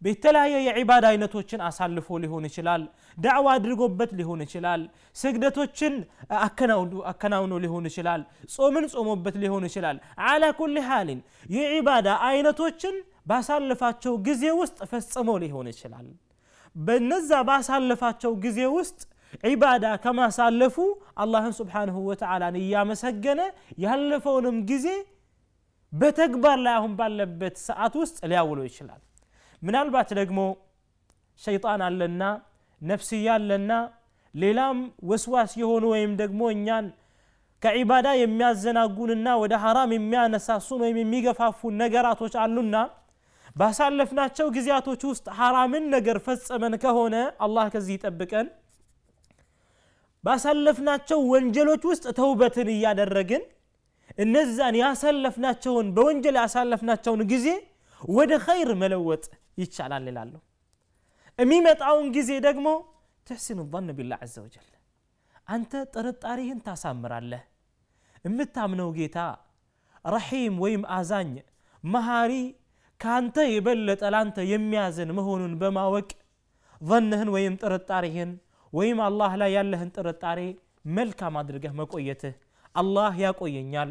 በተለያየ 0.01 0.55
የዒባዳ 0.67 1.05
አይነቶችን 1.11 1.59
አሳልፎ 1.67 2.07
ሊሆን 2.23 2.43
ይችላል 2.49 2.81
ዳዕዋ 3.17 3.47
አድርጎበት 3.57 4.11
ሊሆን 4.19 4.39
ይችላል 4.45 4.81
ስግደቶችን 5.21 5.93
አከናውኖ 7.11 7.53
ሊሆን 7.65 7.85
ይችላል 7.89 8.21
ጾምን 8.55 8.85
ጾሞበት 8.93 9.35
ሊሆን 9.43 9.63
ይችላል 9.69 9.97
አላ 10.29 10.43
ኩል 10.59 10.75
ሓልን 10.87 11.19
የዒባዳ 11.55 12.07
አይነቶችን 12.29 12.95
ባሳልፋቸው 13.26 14.14
ጊዜ 14.26 14.44
ውስጥ 14.60 14.78
ፈጽሞ 14.90 15.30
ሊሆን 15.42 15.66
ይችላል። 15.72 16.06
በነዛ 16.76 17.30
ባሳለፋቸው 17.48 18.32
ጊዜ 18.44 18.58
ውስጥ 18.76 18.98
ዒባዳ 19.44 19.84
ከማሳለፉ 20.04 20.76
አላህን 21.22 21.54
ስብሓንሁ 21.58 21.96
ወተዓላን 22.08 22.56
እያመሰገነ 22.62 23.40
ያለፈውንም 23.84 24.56
ጊዜ 24.70 24.86
በተግባር 25.92 26.58
ላይ 26.64 26.74
አሁን 26.78 26.92
ባለበት 26.98 27.56
ሰዓት 27.68 27.94
ውስጥ 28.02 28.18
ሊያውሎ 28.30 28.60
ይችላል። 28.68 29.00
ምናልባት 29.62 30.10
ደግሞ 30.20 30.40
ሸይጣን 31.40 31.82
አለና 31.86 32.22
ነፍስያ 32.80 33.28
አለና 33.36 33.72
ሌላም 34.34 34.78
ወስዋስ 35.10 35.52
የሆኑ 35.60 35.84
ወይም 35.94 36.12
ደግሞ 36.20 36.40
እኛን 36.54 36.86
ከዒባዳ 37.62 38.08
የሚያዘናጉንና 38.18 39.28
ወደ 39.42 39.54
ሐራም 39.64 39.90
የሚያነሳሱን 39.96 40.80
ወይም 40.84 40.98
የሚገፋፉን 41.00 41.74
ነገራቶች 41.82 42.34
አሉና 42.44 42.76
ባሳለፍናቸው 43.56 44.46
ጊዜያቶች 44.56 45.02
ውስጥ 45.08 45.26
ሐራምን 45.38 45.84
ነገር 45.94 46.18
ፈጸመን 46.26 46.74
ከሆነ 46.82 47.14
አላህ 47.44 47.66
ከዚህ 47.74 47.94
ይጠብቀን። 47.96 48.48
ባሳለፍናቸው 50.24 51.18
ወንጀሎች 51.32 51.82
ውስጥ 51.90 52.06
ተውበትን 52.18 52.68
እያደረግን 52.74 53.42
እነዛን 54.18 54.76
ያሳለፍናቸውን 54.80 55.86
በወንጀል 55.96 56.36
ያሳለፍናቸውን 56.40 57.22
ጊዜ 57.32 57.46
ወደ 58.00 58.32
خير 58.46 58.70
መለወጥ 58.82 59.24
ይቻላል 59.58 60.04
ይላሉ። 60.10 60.34
የሚመጣውን 61.38 62.06
ጊዜ 62.16 62.30
ደግሞ 62.46 62.68
تحسن 63.26 63.60
الظن 63.72 63.88
بالله 63.98 64.20
عز 64.32 64.42
وجل 64.44 64.66
አንተ 65.48 65.72
ጥርጣሬህን 65.94 66.60
ታሳምራለህ። 66.66 67.42
የምታምነው 68.24 68.88
ጌታ 68.98 69.18
رحيم 70.04 70.54
ወይም 70.64 70.82
አዛኝ 70.96 71.30
መሃሪ 71.84 72.32
ከአንተ 73.00 73.36
የበለጠ 73.50 74.02
ላንተ 74.14 74.38
የሚያዝን 74.50 75.10
መሆኑን 75.18 75.52
በማወቅ 75.60 76.08
ظንህን 76.80 77.28
ወይም 77.34 77.54
ጥርጣሬህን 77.62 78.30
ወይም 78.72 78.98
አላህ 79.06 79.32
ላይ 79.40 79.50
ያለህን 79.56 79.90
ጥርጣሬ 79.96 80.40
መልካም 80.94 81.34
አድርገህ 81.40 81.72
መቆየትህ 81.80 82.34
አላህ 82.74 83.14
ያቆየኛል። 83.22 83.90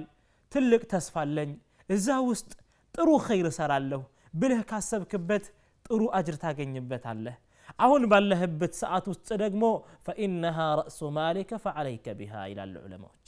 ትልቅ 0.51 0.82
ተስፋ 0.94 1.16
አለኝ። 1.24 1.51
እዛ 1.89 2.08
ውስጥ 2.30 2.51
ጥሩ 2.96 3.10
ኸይር 3.25 3.48
እሰራለሁ 3.51 4.01
ብለህ 4.34 4.62
ካሰብክበት 4.70 5.46
ጥሩ 5.86 6.01
አጅር 6.18 6.36
ታገኝበታለህ። 6.44 7.36
አሁን 7.80 8.04
ባለህበት 8.12 8.74
ሰዓት 8.82 9.06
ውስጥ 9.12 9.28
ደግሞ 9.42 9.63
ፈኢነሃ 10.06 10.58
ረእሱ 10.80 11.00
ማሊከ 11.18 11.51
ፈዓለይከ 11.66 12.16
ቢሃ 12.20 12.34
ይላሉ 12.51 12.74
ዑለማዎች። 12.86 13.28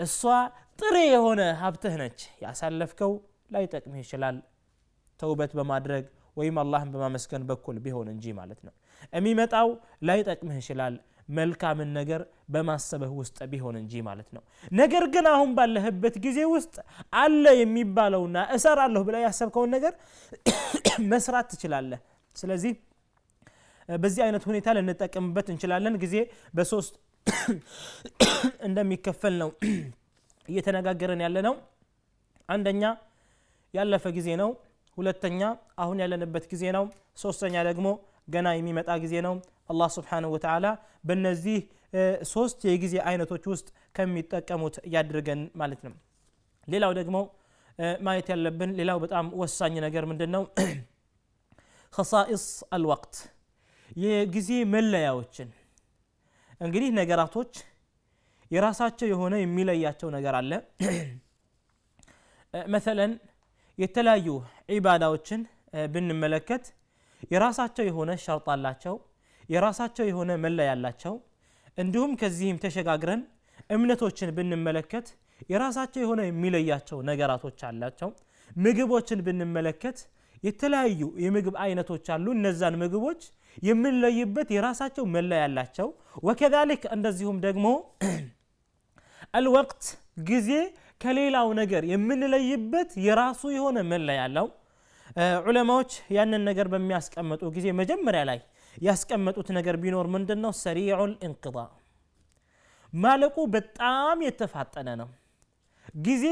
እሷ 0.00 0.20
ጥሬ 0.78 0.96
የሆነ 1.08 1.40
ሀብትህ 1.60 1.94
ነች። 2.02 2.20
ያሳለፍከው 2.44 3.12
ላይጠቅምህ 3.50 4.00
ይችላል 4.04 4.36
ተውበት 5.20 5.52
በማድረግ 5.58 6.04
ወይም 6.36 6.56
አላህን 6.62 6.88
በማመስገን 6.94 7.42
በኩል 7.50 7.76
ቢሆን 7.84 8.08
እንጂ 8.12 8.24
ማለት 8.38 8.60
ነው። 8.66 8.72
የሚመጣው 9.12 9.68
ላይጠቅምህ 10.08 10.56
ይችላል 10.62 10.94
መልካምን 11.28 11.90
ነገር 11.98 12.22
በማሰብህ 12.54 13.12
ውስጥ 13.20 13.38
ቢሆን 13.52 13.76
እንጂ 13.80 14.02
ማለት 14.08 14.28
ነው። 14.36 14.42
ነገር 14.72 15.04
ግን 15.14 15.26
አሁን 15.32 15.50
ባለህበት 15.58 16.16
ጊዜ 16.26 16.40
ውስጥ 16.54 16.74
አለ 17.16 17.44
የሚባለውና 17.60 18.38
እሰራለሁ 18.56 19.02
ብላ 19.08 19.16
ያሰብከውን 19.24 19.70
ነገር 19.76 19.94
መስራት 21.12 21.46
ትችላለህ። 21.52 22.00
ስለዚህ 22.36 22.74
በዚህ 23.88 24.22
አይነት 24.26 24.44
ሁኔታ 24.48 24.68
ልንጠቀምበት 24.76 25.46
እንችላለን። 25.54 25.96
ጊዜ 26.04 26.16
በሶስት 26.54 26.94
እንደሚከፈል 28.68 29.34
ነው 29.42 29.50
እየተነጋገረን 30.48 31.22
ያለ 31.24 31.38
ነው 31.46 31.54
አንደኛ 32.48 32.82
ያለፈ 33.74 34.06
ጊዜ 34.16 34.28
ነው 34.40 34.50
ሁለተኛ 34.96 35.40
አሁን 35.78 36.00
ያለንበት 36.02 36.44
ጊዜ 36.52 36.64
ነው። 36.76 36.84
ሶስተኛ 37.22 37.54
ደግሞ 37.68 37.86
ገና 38.28 38.48
የሚመጣ 38.56 38.90
ጊዜ 39.04 39.14
ነው። 39.26 39.34
አላህ 39.70 39.88
ስብሓንሁ 39.96 40.28
ወተዓላ 40.34 40.66
በእነዚህ 41.08 41.58
ሶስት 42.30 42.60
የጊዜ 42.68 42.94
አይነቶች 43.08 43.44
ውስጥ 43.52 43.66
ከሚጠቀሙት 43.96 44.76
እያድርገን 44.88 45.42
ማለት 45.60 45.80
ነው። 45.86 45.94
ሌላው 46.68 46.92
ደግሞ 46.98 47.16
ማየት 48.06 48.28
ያለብን 48.32 48.70
ሌላው 48.78 48.98
በጣም 49.04 49.26
ወሳኝ 49.40 49.74
ነገር 49.86 50.04
ምንድን 50.10 50.30
ነው 50.36 50.42
ከሳኢስ 51.94 52.44
አልወቅት 52.74 53.14
የጊዜ 53.96 54.50
መለያዎችን። 54.74 55.48
እንግዲህ 56.60 56.90
ነገራቶች 56.98 57.52
የራሳቸው 58.50 59.06
የሆነ 59.10 59.34
የሚለያቸው 59.40 60.08
ነገር 60.16 60.34
አለ። 60.40 60.50
መሰለን 62.74 63.12
የተለያዩ 63.78 64.26
ዒባዳዎችን 64.74 65.40
ብንመለከት 65.94 66.64
የራሳቸው 67.32 67.84
የሆነ 67.88 68.10
ሸርጥ 68.24 68.46
አላቸው 68.54 68.94
የራሳቸው 69.48 70.04
የሆነ 70.08 70.32
መለያ 70.44 70.70
አላቸው። 70.74 71.14
እንዲሁም 71.78 72.12
ከዚህም 72.20 72.60
ተሸጋግረን 72.64 73.22
እምነቶችን 73.70 74.30
ብንመለከት 74.36 75.06
የራሳቸው 75.52 76.00
የሆነ 76.04 76.20
የሚለያቸው 76.26 76.98
ነገራቶች 77.10 77.60
አላቸው። 77.68 78.10
ምግቦችን 78.56 79.22
ብንመለከት 79.26 79.98
የተለያዩ 80.42 81.02
የምግብ 81.24 81.54
አይነቶች 81.64 82.06
አሉ። 82.14 82.26
እነዛን 82.36 82.74
ምግቦች 82.82 83.20
የምንለይበት 83.62 84.48
የራሳቸው 84.56 85.04
መለያ 85.14 85.40
ያላቸው 85.44 85.88
ወከዛሊክ 86.28 86.82
እንደዚሁም 86.96 87.38
ደግሞ 87.46 87.66
አልወቅት 89.36 89.84
ጊዜ 90.28 90.50
ከሌላው 91.04 91.48
ነገር 91.60 91.82
የምንለይበት 91.92 92.90
የራሱ 93.06 93.42
የሆነ 93.56 93.78
መለያ 93.90 94.18
ያለው 94.20 94.46
ዑለማዎች 95.46 95.92
ያንን 96.16 96.42
ነገር 96.48 96.66
በሚያስቀምጡ 96.72 97.42
ጊዜ 97.56 97.66
መጀመሪያ 97.80 98.22
ላይ 98.30 98.38
ያስቀመጡት 98.76 99.48
ነገር 99.56 99.76
ቢኖር 99.82 100.06
ምንድን 100.14 100.40
ነው 100.44 100.52
ሰሪዑል 100.62 101.12
እንቅዳ። 101.26 101.56
ማለቁ 102.92 103.36
በጣም 103.54 104.16
የተፋጠነ 104.26 104.88
ነው። 105.00 105.08
ጊዜ 106.00 106.24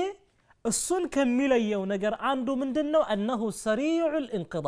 እሱን 0.65 1.05
ከሚለየው 1.15 1.83
ነገር 1.93 2.15
አንዱ 2.31 2.49
ምንድን 2.61 2.89
ነው 2.95 3.03
እነሁ 3.15 3.43
ሰሪዑል 3.63 4.27
እንቅዳ። 4.39 4.67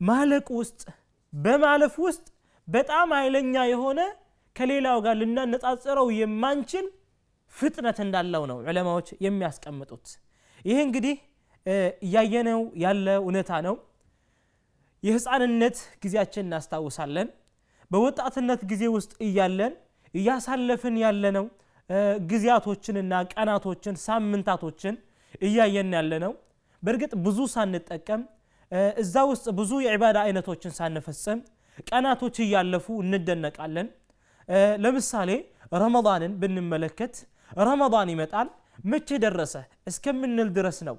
በማለቅ 0.00 0.46
ውስጥ 0.58 0.80
በማለፍ 1.32 1.94
ውስጥ 2.06 2.24
በጣም 2.68 3.08
ኃይለኛ 3.18 3.54
የሆነ 3.72 4.00
ከሌላው 4.56 4.98
ጋር 5.04 5.14
ልናነጻጽረው 5.20 6.08
የማንችል 6.18 6.86
ፍጥነት 7.52 7.98
እንዳለው 8.04 8.42
ነው 8.50 8.58
ዑለማዎች 8.64 9.08
የሚያስቀምጡት። 9.24 10.06
ይህ 10.64 10.78
እንግዲህ 10.86 11.16
እያየነው 12.06 12.60
ያለ 12.84 13.06
እውነታ 13.22 13.50
ነው። 13.66 13.74
የህፃንነት 15.02 15.76
ጊዜያችን 16.02 16.44
እናስታውሳለን። 16.46 17.28
በወጣትነት 17.90 18.60
ጊዜ 18.70 18.84
ውስጥ 18.96 19.12
እያለን 19.26 19.72
እያሳለፍን 20.14 20.94
ያለነው 21.04 21.46
ጊዜያቶችንና 22.30 23.14
ቀናቶችን 23.32 23.96
ሳምንታቶችን 24.06 24.94
እያየን 25.42 25.90
ያለ 25.96 26.12
ነው 26.24 26.32
በእርግጥ 26.82 27.12
ብዙ 27.26 27.38
ሳንጠቀም 27.54 28.22
እዛ 29.02 29.16
ውስጥ 29.30 29.46
ብዙ 29.58 29.72
የዒባዳ 29.84 30.18
አይነቶችን 30.26 30.72
ሳንፈጽም 30.78 31.40
ቀናቶች 31.88 32.36
እያለፉ 32.44 32.86
እንደነቃለን 33.04 33.88
ለምሳሌ 34.84 35.30
ረመዳንን 35.74 36.32
ብንመለከት 36.40 37.14
ረመዳን 37.60 38.08
ይመጣል 38.14 38.48
መቼ 38.90 39.08
ደረሰ 39.24 39.54
እስከምንል 39.90 40.48
ድረስ 40.56 40.78
ነው 40.88 40.96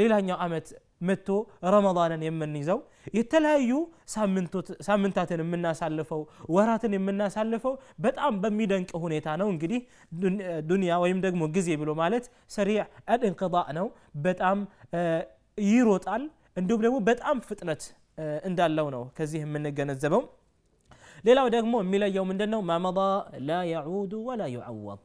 ሌላኛው 0.00 0.36
ዓመት 0.44 0.66
መጥቶ 1.00 1.28
ረመዳንን 1.72 2.22
የምንይዘው። 2.26 2.78
የተለያዩ 3.16 3.72
ሳምንታትን 4.86 5.40
የምናሳልፈው 5.44 6.20
ወራትን 6.54 6.92
የምናሳልፈው 6.96 7.74
በጣም 8.06 8.32
በሚደንቅ 8.42 8.90
ሁኔታ 9.04 9.36
ነው። 9.42 9.48
እንግዲህ 9.54 9.80
ዱንያ 10.70 10.94
ወይም 11.04 11.18
ደግሞ 11.26 11.42
ጊዜ 11.56 11.68
ብሎ 11.82 11.92
ማለት 12.00 12.24
ሰሪዕ 12.56 12.78
አልእንቅዳ 13.14 13.56
ነው። 13.78 13.88
በጣም 14.26 14.58
ይሮጣል 15.66 16.24
እንዲሁም 16.60 16.82
ደግሞ 16.86 16.96
በጣም 17.10 17.36
ፍጥነት 17.48 17.84
እንዳለው 18.48 18.86
ነው 18.94 19.02
ከዚህ 19.16 19.40
የምንገነዘበው 19.44 20.22
ሌላው 21.24 21.46
ደግሞ 21.54 21.74
የሚለየው 21.82 22.24
ምንድን 22.30 22.50
ነው 22.54 22.60
ማመዳ 22.68 23.00
ላ 23.48 23.58
የዑዱ 23.70 24.12
ወላ 24.28 24.42
ዩዓወድ 24.54 25.02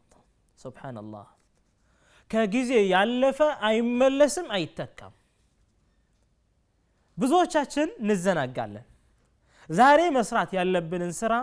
ስብሓንላህ 0.60 1.28
ከጊዜ 2.32 2.72
ያለፈ 2.94 3.40
አይመለስም 3.68 4.48
አይተካም። 4.58 5.14
ብዙዎቻችን 7.18 7.90
እንዘናጋለን። 8.04 8.86
ዛሬ 9.70 10.02
መስራት 10.18 10.52
ያለብንን 10.58 11.12
ስራ 11.20 11.34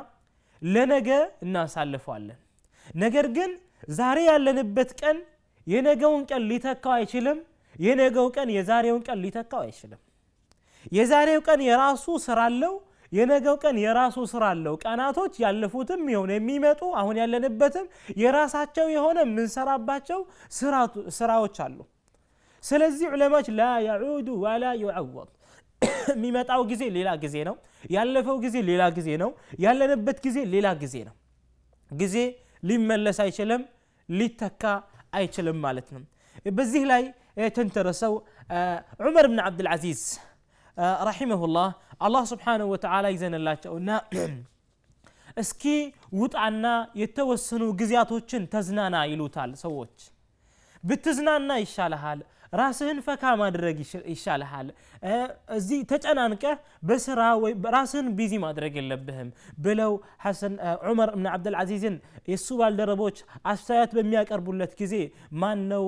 ለነገ 0.62 1.08
እናሳልፈዋለን። 1.44 2.38
ነገር 2.96 3.26
ግን 3.36 3.50
ዛሬ 3.98 4.18
ያለንበት 4.30 4.90
ቀን 5.00 5.18
የነገውን 5.66 6.22
ቀን 6.30 6.42
ሊተካው 6.50 6.92
አይችልም 6.96 7.38
የነገው 7.76 8.26
ቀን 8.36 8.48
የዛሬውን 8.56 9.02
ቀን 9.08 9.18
ሊተካው 9.24 9.60
አይችልም። 9.66 10.00
የዛሬው 10.92 11.40
ቀን 11.46 11.60
የራሱ 11.68 12.06
ስራ 12.26 12.40
አለው 12.50 12.74
የነገው 13.12 13.56
ቀን 13.62 13.76
የራሱ 13.82 14.16
ስራ 14.32 14.44
አለው። 14.54 14.74
ቀናቶች 14.84 15.34
ያለፉትም 15.44 16.02
የሆነ 16.12 16.32
የሚመጡ 16.36 16.80
አሁን 17.00 17.16
ያለንበትም 17.22 17.86
የራሳቸው 18.22 18.86
የሆነ 18.94 19.18
የምንሰራባቸው 19.26 20.20
ስራዎች 21.18 21.56
አሉ። 21.66 21.78
ስለዚህ 22.64 23.06
ዑለማዎች 23.14 23.48
ላ 23.58 23.64
የዑዱ 23.86 24.28
ወላ 24.44 24.64
ዩዐወድ 24.82 25.30
የሚመጣው 26.12 26.62
ጊዜ 26.70 26.82
ሌላ 26.96 27.10
ጊዜ 27.24 27.36
ነው። 27.48 27.56
ያለፈው 27.94 28.36
ጊዜ 28.44 28.56
ሌላ 28.70 28.82
ጊዜ 28.96 29.08
ነው። 29.22 29.30
ያለንበት 29.64 30.18
ጊዜ 30.26 30.38
ሌላ 30.54 30.68
ጊዜ 30.82 30.96
ነው። 31.08 31.14
ጊዜ 31.90 32.16
ሊመለስ 32.62 33.18
አይችልም 33.24 33.62
ሊተካ 34.08 34.62
አይችልም 35.18 35.58
ማለት 35.66 35.88
ነው። 35.94 36.02
በዚህ 36.56 36.82
ላይ 36.90 37.02
ተንተረሰው 37.56 38.14
ዑመር 39.02 39.26
ብን 39.30 39.40
ዓብድልዓዚዝ 39.44 40.00
ረሒመሁላህ 41.08 41.68
አላህ 42.06 42.22
ስብሓንሁ 42.32 42.66
ወተዓላ 42.72 43.06
ይዘንላቸውና 43.14 43.90
እስኪ 45.42 45.62
ውጣና 46.20 46.66
የተወሰኑ 47.00 47.64
ጊዜያቶችን 47.80 48.42
ተዝናና 48.52 48.96
ይሉታል 49.12 49.50
ሰዎች። 49.62 49.96
ብትዝናና 50.84 51.50
ይሻልሃል 51.62 52.20
ራስህን 52.52 52.98
ፈካ 53.06 53.22
ማድረግ 53.40 53.76
ይሻልሃል። 54.12 54.68
እዚህ 55.56 55.80
ተጨናንቀህ 55.90 56.54
በስራ 56.88 57.20
ራስህን 57.76 58.08
ቢዚ 58.18 58.34
ማድረግ 58.46 58.74
የለብህም 58.80 59.30
ብለው 59.64 59.92
ሐሰን 60.24 60.54
ዑመር 60.88 61.10
እብን 61.14 61.26
ዓብድልዓዚዝን 61.34 61.96
የእሱ 62.30 62.48
ባልደረቦች 62.60 63.18
አስተያየት 63.52 63.92
በሚያቀርቡለት 63.98 64.72
ጊዜ 64.80 64.94
ማን 65.42 65.60
ነው 65.72 65.84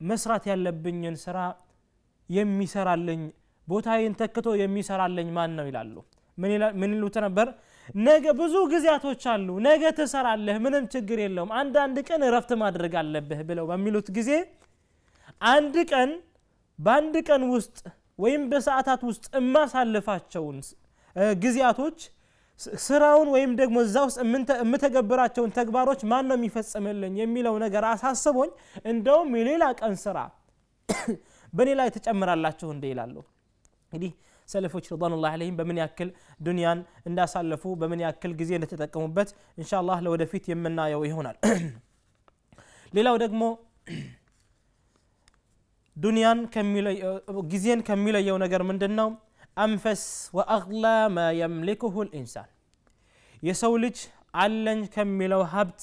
መስራት 0.00 0.46
ያለብኝን 0.52 1.16
ስራ 1.24 1.38
የሚሰራልኝ 2.28 3.20
ቦታዬን 3.68 4.14
ተክቶ 4.20 4.48
የሚሰራልኝ 4.60 5.28
ማን 5.36 5.52
ነው 5.58 5.66
ይላሉ። 5.70 5.94
ምን 6.78 6.92
ይሉት 6.92 7.16
ነበር? 7.26 7.48
ነገ 8.04 8.24
ብዙ 8.38 8.54
ጊዜያቶች 8.72 9.22
አሉ 9.32 9.48
ነገ 9.66 9.82
ትሰራለህ 9.98 10.56
ምንም 10.64 10.84
ችግር 10.94 11.18
የለውም 11.24 11.50
አንዳንድ 11.60 11.96
ቀን 12.08 12.22
እረፍት 12.28 12.50
ማድረግ 12.62 12.94
አለብህ 13.02 13.40
ብለው 13.48 13.66
በሚሉት 13.70 14.08
ጊዜ 14.16 14.30
አንድ 15.50 15.76
ቀን 15.92 16.10
በአንድ 16.78 17.14
ቀን 17.28 17.42
ውስጥ 17.54 17.76
ወይም 18.24 18.42
በሰዓታት 18.50 19.02
ውስጥ 19.08 19.24
የማሳልፋቸውን 19.38 20.58
ጊዜያቶች 21.40 21.98
ስራውን 22.84 23.28
ወይም 23.34 23.50
ደግሞ 23.60 23.76
እዛ 23.86 23.96
ውስጥ 24.06 24.18
የምተገብራቸውን 24.60 25.54
ተግባሮች 25.58 26.02
ማን 26.10 26.26
ነው 26.30 26.36
የሚፈጽምልኝ 26.38 27.14
የሚለው 27.22 27.56
ነገር 27.64 27.84
አሳስቦኝ 27.90 28.50
እንደውም 28.92 29.30
የሌላ 29.40 29.64
ቀን 29.80 29.96
ስራ 30.04 30.18
በእኔ 31.52 31.70
ላይ 31.80 31.88
ትጨምራላችሁ 31.96 32.68
እንደ 32.74 32.84
ይላሉ 32.92 33.16
እንግዲህ 33.96 34.12
ሰለፎች 34.48 34.84
ረضዋኑላህ 34.92 35.30
አለይህም 35.34 35.56
በምን 35.58 35.78
ያክል 35.82 36.08
ዱንያን 36.40 36.78
እንዳሳለፉ 37.08 37.62
በምን 37.80 38.00
ያክል 38.04 38.32
ጊዜ 38.40 38.50
እንደተጠቀሙበት 38.58 39.28
እንሻ 39.58 39.70
አላህ 39.80 39.98
ለወደፊት 40.06 40.44
የምናየው 40.52 41.02
ይሆናል። 41.08 41.36
ሌላው 42.96 43.16
ደግሞ 43.24 43.42
ዱንያን 45.96 46.38
ጊዜን 47.50 47.80
ከሚለየው 47.88 48.36
ነገር 48.44 48.62
ምንድን 48.70 48.92
ነው 49.00 49.08
አንፈስ 49.56 50.02
ወአግላ 50.38 50.86
ማ 51.14 51.24
የምሊክሁ 51.38 51.94
ልኢንሳን። 52.06 52.48
የሰው 53.42 53.74
ልጅ 53.84 53.98
አለኝ 54.42 54.80
ከሚለው 54.94 55.42
ሀብት 55.54 55.82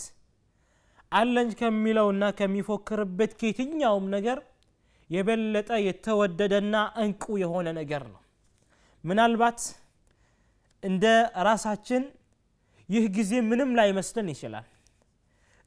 አለኝ 1.11 1.49
ከሚለውና 1.59 2.23
ከሚፎክርበት 2.39 3.31
ከየትኛውም 3.39 4.05
ነገር 4.15 4.37
የበለጠ 5.13 5.71
የተወደደና 5.85 6.75
እንቁ 7.03 7.23
የሆነ 7.41 7.67
ነገር 7.79 8.03
ነው። 8.11 8.19
ምናልባት 9.03 9.59
እንደ 10.83 11.05
ራሳችን 11.47 12.03
ይህ 12.89 13.03
ጊዜ 13.17 13.33
ምንም 13.49 13.69
ላይመስለን 13.79 14.27
ይችላል። 14.33 14.65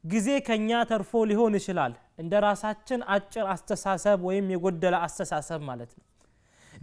ጊዜ 0.03 0.27
ከኛ 0.47 0.69
ተርፎ 0.89 1.11
ሊሆን 1.29 1.53
ይችላል 1.59 1.93
እንደ 2.21 2.33
ራሳችን 2.45 2.99
አጭር 3.15 3.45
አስተሳሰብ 3.53 4.19
ወይም 4.27 4.45
የጎደለ 4.53 4.95
አስተሳሰብ 5.05 5.61
ማለት 5.69 5.91
ነው። 5.97 6.05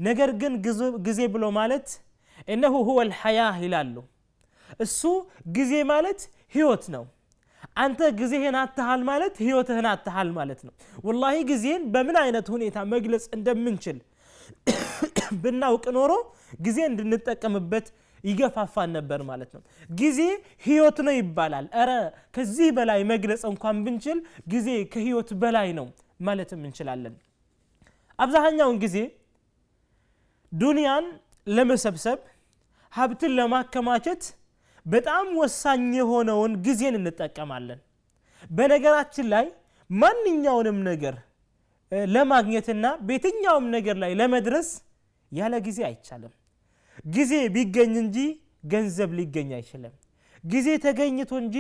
ነገር 0.01 0.31
ግን 0.41 0.53
ጊዜ 1.07 1.21
ብሎ 1.35 1.45
ማለት 1.59 1.89
እነሁ 2.49 2.75
ሁወ 2.89 3.01
ልሐያህ 3.11 3.57
ይላሉ። 3.65 3.97
እሱ 4.81 5.01
ጊዜ 5.57 5.73
ማለት 5.93 6.21
ህይወት 6.55 6.85
ነው 6.95 7.05
አንተ 7.77 8.01
ጊዜህን 8.19 8.57
አትሃል 8.61 9.01
ማለት 9.09 9.35
ህይወትህን 9.45 9.87
አትሃል 9.93 10.29
ማለት 10.37 10.61
ነው። 10.67 10.73
ወላሂ 11.05 11.37
ጊዜን 11.51 11.83
በምን 11.95 12.17
አይነት 12.23 12.47
ሁኔታ 12.55 12.77
መግለጽ 12.93 13.25
እንደምንችል 13.37 13.99
ብናውቅ 15.43 15.85
ኖሮ 15.97 16.13
ጊዜ 16.61 16.79
እንድንጠቀምበት 16.89 17.87
ይገፋፋን 18.25 18.91
ነበር 18.97 19.21
ማለት 19.31 19.51
ነው። 19.57 19.63
ጊዜ 19.93 20.19
ህይወት 20.67 20.99
ነው 21.07 21.15
ይባላል። 21.19 21.67
እረ 21.81 21.91
ከዚህ 22.37 22.69
በላይ 22.77 23.01
መግለጽ 23.13 23.43
እንኳን 23.51 23.83
ብንችል 23.87 24.19
ጊዜ 24.53 24.69
ከህይወት 24.93 25.31
በላይ 25.43 25.69
ነው 25.79 25.87
ማለትም 26.21 26.61
እንችላለን። 26.63 27.15
አብዛኛውን 28.19 28.79
ጊዜ 28.85 28.97
ዱንያን 30.53 31.07
ለመሰብሰብ 31.47 32.19
ሀብትን 32.93 33.33
ለማከማቸት 33.39 34.23
በጣም 34.87 35.27
ወሳኝ 35.41 35.85
የሆነውን 35.99 36.53
ጊዜን 36.65 36.97
እንጠቀማለን። 36.99 37.81
በነገራችን 38.51 39.27
ላይ 39.35 39.47
ማንኛውንም 39.91 40.79
ነገር 40.89 41.15
ለማግኘትና 42.13 42.87
በየትኛውም 43.07 43.67
ነገር 43.77 43.97
ላይ 44.03 44.13
ለመድረስ 44.21 44.69
ያለ 45.33 45.55
ጊዜ 45.67 45.79
አይቻልም። 45.89 46.33
ጊዜ 47.09 47.33
ቢገኝ 47.55 47.95
እንጂ 48.03 48.19
ገንዘብ 48.73 49.11
ሊገኝ 49.19 49.51
አይችልም። 49.59 49.95
ጊዜ 50.45 50.69
ተገኝቶ 50.85 51.33
እንጂ 51.43 51.57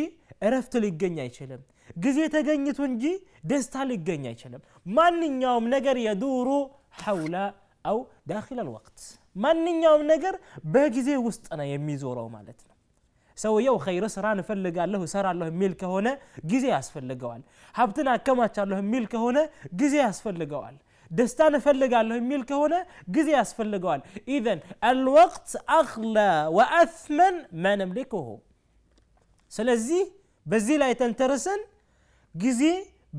እረፍት 0.46 0.74
ሊገኝ 0.84 1.16
አይችልም። 1.24 1.62
ጊዜ 1.96 2.18
ተገኝቶ 2.34 2.78
እንጂ 2.90 3.04
ደስታ 3.50 3.84
ሊገኝ 3.90 4.22
አይችልም። 4.30 4.62
ማንኛውም 4.96 5.66
ነገር 5.74 5.96
የዱሩ 6.06 6.48
ሐውላ 7.02 7.36
አው 7.84 7.98
ዳኪል 8.30 8.58
አልወቅት 8.62 9.00
ማንኛውም 9.36 10.02
ነገር 10.12 10.34
በጊዜ 10.74 11.08
ውስጥ 11.26 11.46
ነው 11.60 11.66
የሚዞረው 11.70 12.28
ማለት 12.36 12.60
ነው 12.62 12.73
ሰውየው 13.38 13.76
ኸይር 13.84 14.04
ስራን 14.14 14.38
እፈልጋለሁ 14.42 15.00
እሰራለሁ 15.06 15.46
የሚል 15.50 15.72
ከሆነ 15.80 16.08
ጊዜ 16.50 16.64
ያስፈልገዋል። 16.74 17.42
ሀብትን 17.74 18.08
አከማቻለሁ 18.12 18.76
የሚል 18.82 19.04
ከሆነ 19.12 19.38
ጊዜ 19.80 19.94
ያስፈልገዋል። 20.04 20.76
ደስታን 21.10 21.54
እፈልጋለሁ 21.58 22.16
የሚል 22.18 22.42
ከሆነ 22.50 22.74
ጊዜ 23.10 23.28
ያስፈልገዋል። 23.38 24.00
ኢዘን 24.34 24.60
አልወቅት 24.88 25.48
አክላ 25.78 26.18
ወአትመን 26.56 27.34
ማ 27.62 27.74
ነምሊክሁ 27.80 28.22
ስለዚህ 29.52 30.02
በዚህ 30.46 30.76
ላይ 30.82 30.92
ተንተርሰን 31.00 31.60
ጊዜ 32.34 32.62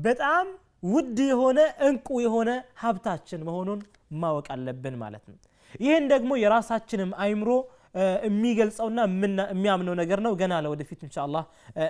በጣም 0.04 0.46
ውድ 0.86 1.18
የሆነ 1.26 1.58
እንቁ 1.86 2.08
የሆነ 2.24 2.50
ሀብታችን 2.82 3.40
መሆኑን 3.48 3.80
ማወቅ 4.22 4.46
አለብን 4.54 4.96
ማለት 5.02 5.24
ነው። 5.30 5.36
ይህን 5.80 6.04
ደግሞ 6.12 6.32
የራሳችንም 6.42 7.10
አይምሮ 7.24 7.50
የሚገልጸውና 8.26 8.98
የሚያምነው 9.52 9.94
ነገር 10.00 10.20
ነው። 10.26 10.32
ገና 10.40 10.54
ለወደፊት 10.64 11.00
እንሻ 11.06 11.16
አላህ 11.24 11.44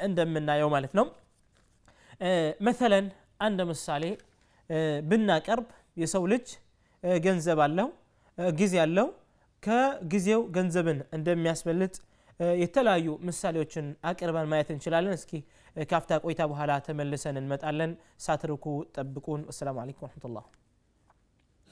እንደምናየው 0.08 0.70
ማለት 0.74 0.92
ነው። 0.98 1.06
መተለን 2.66 3.06
አንድ 3.40 3.60
ምሳሌ 3.70 4.04
ብናቀርብ 5.08 5.66
የሰው 6.02 6.24
ልጅ 6.32 6.46
ገንዘብ 7.22 7.60
አለው 7.66 7.88
ጊዜ 8.56 8.74
አለው። 8.84 9.08
ከጊዜው 9.62 10.40
ገንዘብን 10.56 10.98
እንደሚያስበልጥ 11.16 11.94
የተለያዩ 12.58 13.06
ምሳሌዎችን 13.28 13.86
አቅርበን 14.08 14.50
ማየት 14.52 14.70
እንችላለን። 14.74 15.14
እስኪ 15.18 15.32
ካፍታ 15.76 16.18
ቆይታ 16.24 16.42
በኋላ 16.50 16.72
ተመልሰን 16.86 17.40
እንመጣለን። 17.42 17.92
ሳትርኩ 18.26 18.66
ጠብቁን። 18.96 19.42
አሰላሙ 19.52 19.76
አለይኩም 19.82 20.04
ወረሕመቱላህ 20.06 20.44